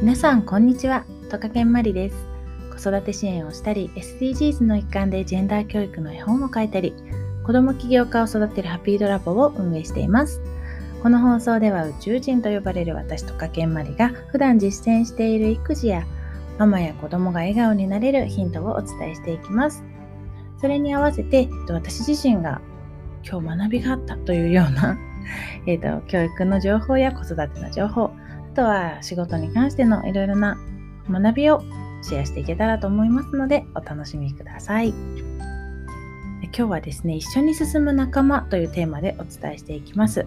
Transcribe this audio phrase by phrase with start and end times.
[0.00, 1.04] 皆さんこんにちは。
[1.28, 2.16] トカケンマリです。
[2.70, 6.94] 子育て支援をしたり SDGs の一環でジェンダー教育の絵本を書いたり
[7.44, 10.40] 子供起業家を育てるハッピードラボを運営しています。
[11.02, 16.06] この放送では宇宙人と呼ばれる私トカケンマリが普段実践している育児や
[16.56, 19.84] ママや子供が笑顔になれるヒントをお伝えしていきます。
[20.62, 22.62] それに合わせて私自身が
[23.22, 24.96] 今日学びがあったというような
[25.66, 28.10] えーと教育の情報や子育ての情報
[28.50, 30.58] とは仕事に関してのいろいろな
[31.08, 31.62] 学びを
[32.02, 34.94] シェアしていけたらと思いますのでお楽しみください。
[36.52, 40.26] 今日はですね、一緒に進む仲間というテーマでお伝えしていきます。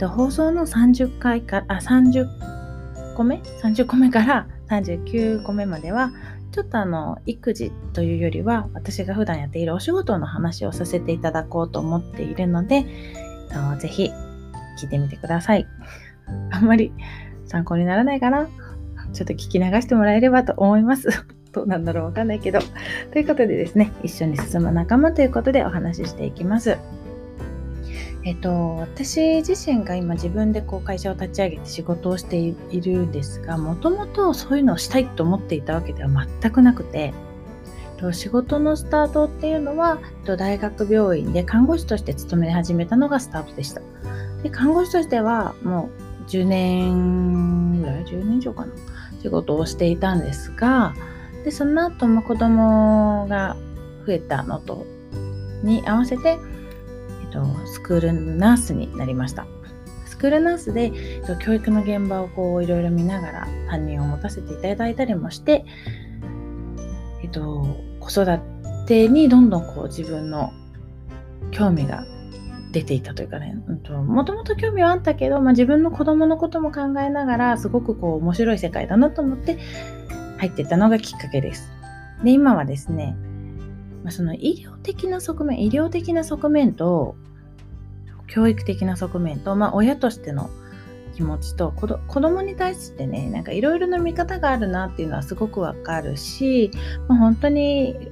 [0.00, 6.12] 放送の30回から、あ、30個目 ?30 個目から39個目までは、
[6.52, 12.84] ちょっとあの、育児というよりは、私が普段やっているお仕事の話をさせていただこうと思っているので、
[13.80, 14.12] ぜひ
[14.80, 15.66] 聞いてみてください。
[16.52, 16.92] あんまり
[17.46, 18.48] 参考にならないかな？
[19.12, 21.08] ちょっと聞き流してもらえればと思います。
[21.52, 22.58] どうなんだろうわかんないけど。
[23.12, 26.78] ということでですね、一緒に進む仲間ということでお話ししていきます。
[28.24, 36.08] えっと、私自身が今自分でこう会社を立ち上げて仕事をしているんですが、もともとそういうのをしたいと思っていたわけでは
[36.40, 37.12] 全くなくて、
[38.12, 43.82] 仕事のスタートっていうのは大学病院で看護師として勤め始めたのがスタートでした。
[44.42, 48.72] で看護師としてはもう10年ぐらい？10年以上かな？
[49.22, 50.94] 仕事をしていたんですが
[51.44, 53.56] でその後も子供が
[54.06, 54.84] 増えたのと
[55.62, 56.38] に合わせて、
[57.22, 59.46] えっと、スクールナースになりました。
[60.04, 65.64] スクールナースで、えっと、教育の現場をこういろいろ見ながら担任を持たせていただいたりもして、
[67.22, 67.66] えっと、
[67.98, 68.38] 子育
[68.86, 70.52] てにどんどんこう自分の
[71.50, 72.04] 興味が
[72.74, 73.56] 出ていたというかね、
[73.88, 79.58] もともと興味はあったけど、まあ、自分の子供のことも考えながら、すごくこう面白い世界だなと思って
[80.38, 81.70] 入っていったのがきっかけです。
[82.24, 83.16] で、今はですね、
[84.02, 87.14] まあ、その医療的な側面、医療的な側面と、
[88.26, 90.50] 教育的な側面と、まあ、親としての
[91.14, 96.70] 気持ちと子供に対してねなんかいろいろな見方があるなっていうのはすごくわかるし、
[97.06, 98.10] まあ、本当に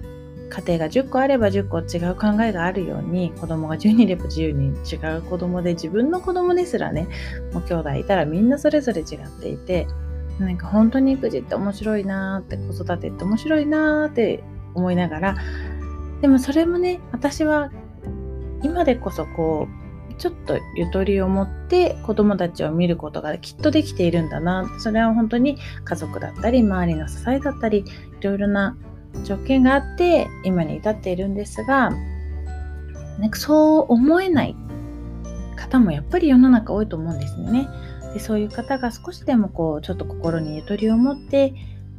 [0.53, 7.09] 家庭が10個あれば10個違う考えがあるように子供が10人いれば10人違う子供で自分の子供ですらね
[7.55, 9.87] もう兄弟いたらみんなそれぞれ違っていて
[10.39, 15.37] なんか本当に育児って面白いなーって子育てって面白いなーって思いながら
[16.21, 17.71] でもそれもね私は
[18.63, 19.69] 今でこそこ
[20.11, 24.71] うちょっとゆとりを持って子供たちを見ることがきっとできているんだな。
[24.79, 27.85] それは本当に家族だったり周りの支えだったりい
[28.23, 28.77] ろいろな
[29.25, 31.91] 条件があって今に至っているんですが
[33.19, 34.57] なんかそう思えない
[35.57, 37.69] 方もやっぱり世の中多いと思うんですよね。
[38.15, 41.55] でそういう方が少しでもこうちょっと心にゆとりを持って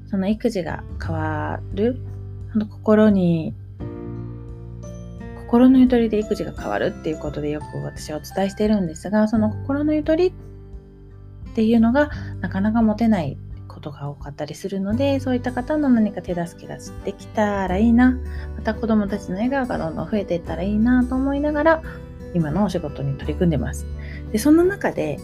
[0.08, 1.98] その育児が変わる
[2.52, 3.54] その心に
[5.46, 10.34] 心のゆとりで育児が変わるっていうことでよく私はお伝えしてるんですがその心のゆとりっ
[11.56, 12.10] ていうのが
[12.42, 13.38] なかなか持てない
[13.84, 18.18] ことが多かったりするのでそういった方の何か手助けができたらいいな。
[18.56, 21.84] また子どもたちの笑顔がどんどん増えていったらいいなと思いながら
[22.34, 23.86] 今のお仕事に取り組んでます。
[24.32, 25.20] でそんな中で、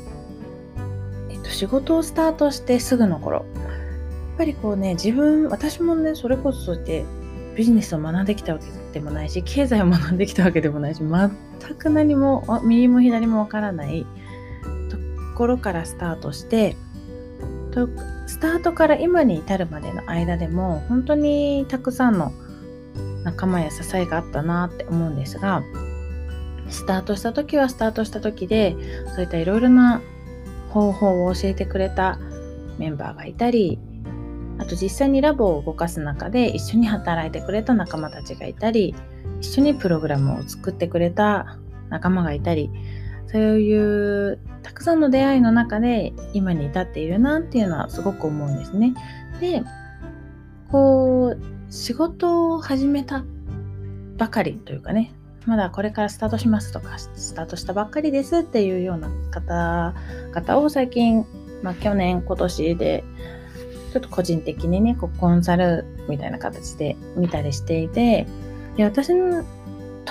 [1.29, 3.37] えっと、仕事をスタートしてすぐの頃。
[3.37, 7.05] やっぱりこうね自分私もねそれこそそうやって
[7.55, 11.29] ビジネスを学んできたわけでもないし経済を学んできたわけでもないし全
[11.75, 14.05] く何も右も左もわからない
[14.89, 14.97] と
[15.35, 16.77] ころからスタートして
[18.29, 22.31] スタートから今に至るまでの間でも本当にたくさんの
[23.23, 25.63] 仲間や支えがあったなって思うんですが
[26.69, 28.75] スタートした時はスタートした時で
[29.15, 29.99] そういったいろいろな
[30.69, 32.19] 方法を教えてくれた
[32.77, 33.79] メンバーがいたり
[34.59, 38.93] あと実際にラボを動かす中で一緒に働いてくれた仲間たちがいたり
[39.41, 41.57] 一緒にプログラムを作ってくれた
[41.89, 42.69] 仲間がいたり
[43.31, 48.93] そういうたくさんの出会いの中で今に至っているなっていうのはすごく思うんですね。
[49.39, 49.61] で、
[50.71, 53.23] こう、仕事を始めた
[54.17, 55.13] ばかりというかね、
[55.45, 61.25] まだこれからスタートしますとか、スタートしたばっかりですっていうような方々を最近、
[61.61, 63.03] まあ去年、今年で、
[63.93, 68.27] ちょっと個人的にね、こうコンサルみたいな形で見たりしていて、
[68.75, 69.09] で私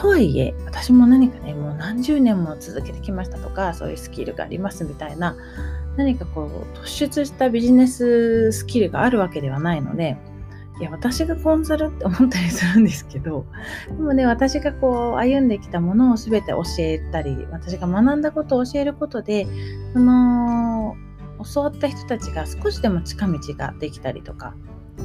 [0.01, 5.37] とはいえ私も何かねもう何十年も続けてきましたとかそういうスキルがありますみたいな
[5.97, 10.17] 何かこう突出したビジネススキルがあるわけではないので
[10.81, 13.45] いや私がコンサルって思ったりするんですけど
[13.89, 19.49] でもね私がこう歩んできたものを全て教えたり私が学んだことを教えることで
[19.93, 20.95] その
[21.53, 24.55] 教わった人たちが少しでも近道ができたりとか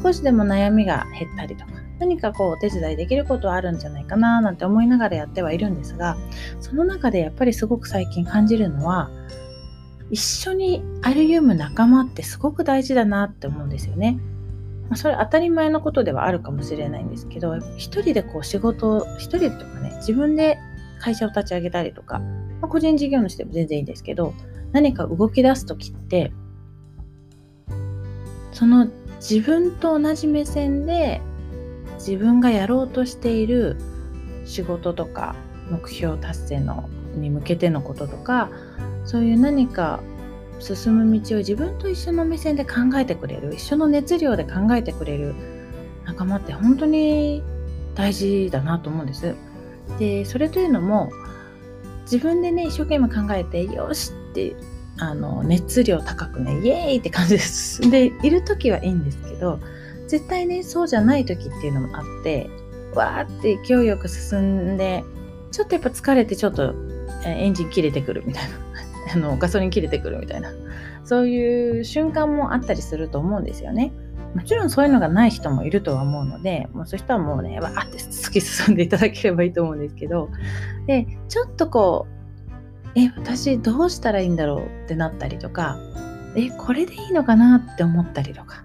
[0.01, 6.17] 少しでも悩みが減ったりとか何かこうお手伝いできることはあるんじゃないかななんて思いながらやってはいるんですが
[6.59, 9.09] その中でやっぱりすごく最近感じるのは
[10.09, 14.19] 一緒に歩む仲間ってすごく大事だなって思うんですよね。
[14.89, 20.59] ま、それ当たり前のことではあるかもしれないんですけど一人でこう仕事を一人とかね自分で
[20.99, 22.27] 会社を立ち上げたりとか、ま
[22.63, 24.33] あ、個人事業主でも全然いいんですけど
[24.71, 26.31] 何か動き出す時って
[28.51, 28.87] その
[29.23, 31.21] 自分と同じ目線で
[31.93, 33.77] 自分がやろうとしている
[34.43, 35.35] 仕事とか
[35.71, 38.49] 目標達成のに向けてのこととか
[39.05, 40.01] そういう何か
[40.59, 45.33] 進む道を自分と一緒の目線で考えてくれる一緒の熱量で考えてくれる
[46.03, 47.41] 仲間って本当に
[47.95, 49.35] 大事だなと思うんです。
[49.99, 51.11] でそれというのも
[52.03, 54.55] 自分でね一生懸命考えてよしって
[55.09, 59.59] あの熱量高くねイエーイって感じで進んでいる時はいいんですけど
[60.07, 62.49] 絶対ねそうじゃない時っていうのもあって
[62.95, 65.03] わーって勢いよく進んで
[65.51, 66.73] ちょっとやっぱ疲れてちょっと
[67.25, 68.57] エンジン切れてくるみたいな。
[69.13, 70.51] あのガソリン切れてくるみたいな。
[71.03, 73.91] そういう瞬間もあったりすると思うんですよね。
[74.33, 80.29] もちろんそういうのがない人もいるとは思うので、もうそういう人はもうね、わーって突 き進んでいただければいいと思うんですけど、
[80.87, 82.22] で、ちょっとこう、
[82.95, 84.85] え、私どうしたらいいんだろう？
[84.85, 85.77] ってなったりとか、
[86.35, 87.57] え、これでいいのかな？
[87.73, 88.63] って思ったりとか、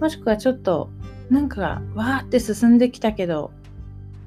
[0.00, 0.90] もしくはちょっと、
[1.30, 3.50] なんか、わーって進んできたけど、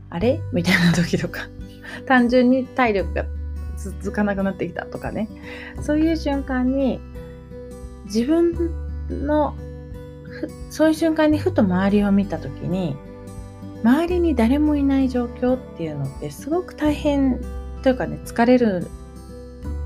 [0.09, 0.39] あれ？
[0.53, 1.41] みたいな時とか、
[2.07, 3.25] 単純に体力が
[3.77, 5.27] 続かなくなってきたとかね。
[5.81, 6.99] そういう瞬間に
[8.05, 8.53] 自分
[9.09, 9.55] の
[10.69, 12.95] そういう瞬間にふと周りを見た時に
[13.83, 17.39] 周りに誰もいない状況っていうのってすごく大変
[17.87, 18.89] というかね疲れる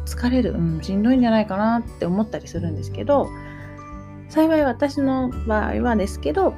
[0.06, 3.30] 疲れる、うん、しんどいんじゃないかなって思ったりするんですけど
[4.28, 6.56] 幸い私の場合はですけど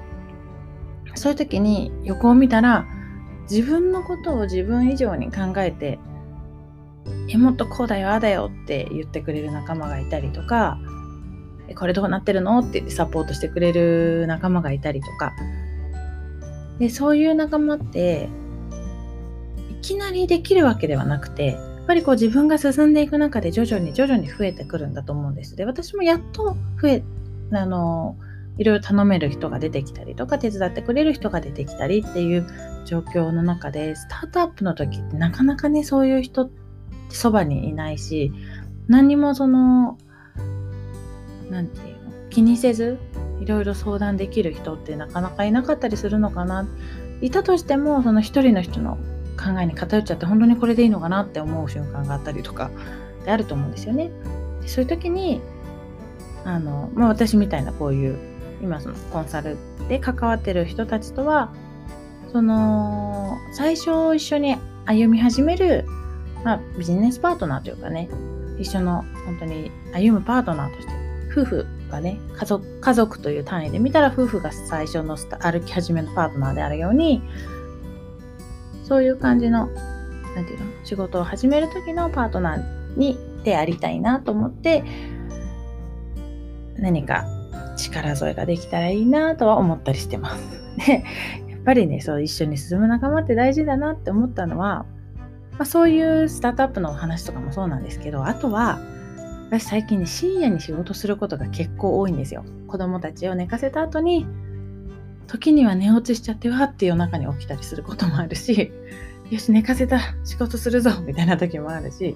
[1.15, 2.87] そういう時に横を見たら
[3.51, 5.99] 自分のことを自分以上に考えて
[7.27, 10.79] えもっとこうだよああだよって言ってくれる仲間がいたりとか
[11.75, 15.33] これどうなってるのってサポートしてくれる仲間がいたりとか。
[16.79, 18.29] でそういう仲間って
[19.83, 25.55] きなりできるわけではなくてやっぱりこう自分が進んでいく中で徐々に徐々に増えてくるんだと思うんです。
[25.55, 27.03] で私もやっと増え
[27.51, 28.15] あの
[28.57, 32.47] いろいろ頼める人が出てきたりとか手伝ってくれる人が出てきたりっていう
[32.85, 36.63] 状況の中でスタートアップの時ってなかなかねそういう人って
[37.13, 38.31] そばにいないし
[38.87, 39.97] 何にもその
[41.49, 42.97] 何て言うの気にせず
[43.39, 46.67] いろいろ相談できる人ってなかなかいなかったりするのかな
[47.21, 48.97] いたとしてもその一人の人の
[49.43, 52.71] 考えに偏っちゃって本当にこれでいいのかなって思う瞬間があったりとか
[53.25, 54.11] であると思うんですよね。
[54.61, 55.41] でそういう時に
[56.45, 58.17] あの、まあ、私みたいなこういう
[58.61, 59.57] 今そのコンサル
[59.89, 61.53] で関わってる人たちとは
[62.31, 64.55] その最初一緒に
[64.85, 65.85] 歩み始める
[66.43, 68.09] まあ、ビジネスパートナーというかね、
[68.59, 70.93] 一緒の本当に歩むパートナーとして、
[71.31, 77.21] 夫婦がね、家族、家族という単位で見たら夫婦が最初の歩き始めのパートナーであるように、
[78.83, 79.67] そういう感じの、
[80.35, 84.83] なんていうの、仕事を始める時のパートナーにでありたいなと思って、
[86.77, 87.25] 何か
[87.77, 90.63] 力添えができたらいいなとは思ったりしてます。
[90.85, 91.03] で、
[91.49, 94.85] やっぱりね、そう一緒に進む仲間って大事だなって思ったのは、
[95.53, 98.79] まあ、そういうスタートアップのお話とかもそうなんですけどあとは
[99.49, 104.25] 私最近ね深夜に仕事することが結構多いんですよ子供たちを寝かせた後に
[105.27, 108.71] 時には寝落ちしちゃってわって夜中に起きたりすることもあるし
[109.29, 112.15] よし寝かせた仕事するぞみたいな時もあるし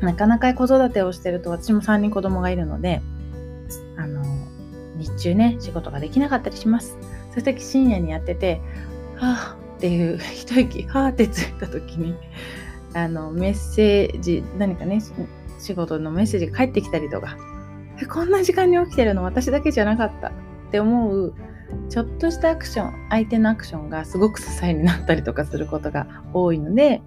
[0.00, 3.02] なかなか子育てをしてると私も3人子供がいるので
[3.96, 4.22] あの
[4.96, 6.96] 日中ね仕事ができなかったりします。
[7.30, 8.60] そういう時深夜にやってて
[9.16, 12.14] はあっていう一息はーってついた時に
[12.94, 15.02] あのメッセージ何かね
[15.58, 17.36] 仕事のメッセージが返ってきたりとか
[18.08, 20.32] こんな時間に起きてるの私だけじゃなかったっ
[20.70, 21.34] て思う
[21.88, 27.02] ちょっとしたアクション相手のアクションがすごく支えになったりとかすることが多いので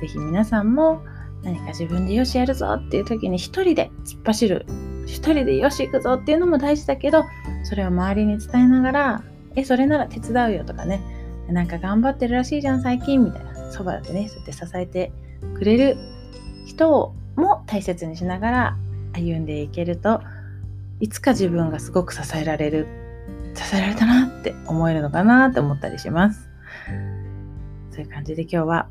[0.00, 1.02] 是非皆さんも
[1.42, 4.66] 何か自分でよしやるぞっていう時に一人で突っ走る
[5.06, 7.24] 一人でよし行くぞっていうのも大事だけど
[7.64, 9.24] それを周りに伝えながら
[9.56, 11.00] えそれなら手伝うよとかね。
[11.48, 15.12] なんか頑張ってるらしいじゃん最近みたいなそばでねそうやって支えて
[15.54, 15.96] くれる
[16.64, 18.76] 人も大切にしながら
[19.12, 20.22] 歩んでいけると
[21.00, 22.86] いつか自分がすごく支えられる
[23.54, 26.48] 支えられたなって思えるのかなって思ったりします
[27.90, 28.88] そういう感じで今日は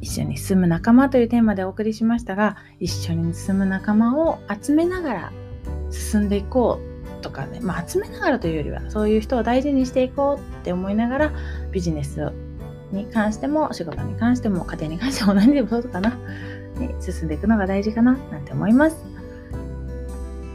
[0.00, 5.32] 一緒に住む仲間というテーマでお送りしましたが一緒に住む仲間を集めながら
[5.90, 11.32] 進んでいこうとかね、まあ、集めながらというよりはそういう人を大事にしていこうって思いながら
[11.72, 12.32] ビジネス
[12.92, 16.10] に関しても仕事に関しても家庭に関しても何でもそうかな、
[16.78, 19.15] ね、進んでいくのが大事かななんて思います。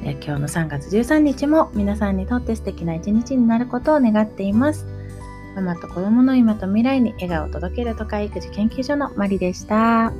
[0.03, 4.85] 今日の3月13日も皆さんにとって素敵な一日になることを願っています。
[5.55, 10.11] ママと子供の今と未来に笑顔を届ける都会育児研究所のマリでした。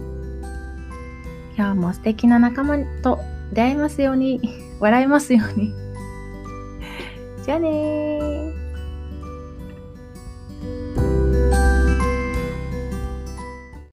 [1.57, 3.19] 今日も素敵な仲間と
[3.53, 4.39] 出会えますように、
[4.79, 5.73] 笑えますように。
[7.43, 8.30] じゃあねー。